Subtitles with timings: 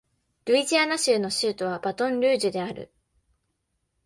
[0.45, 2.91] ルイジアナ州の州都はバトンルージュである